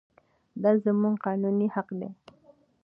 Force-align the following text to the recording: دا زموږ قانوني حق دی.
دا 0.63 0.71
زموږ 0.83 1.15
قانوني 1.25 1.67
حق 1.75 1.87
دی. 1.99 2.09